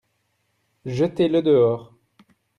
Jetez-le 0.87 1.43
dehors. 1.43 1.93